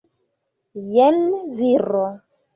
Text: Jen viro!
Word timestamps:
Jen 0.95 1.21
viro! 1.61 2.03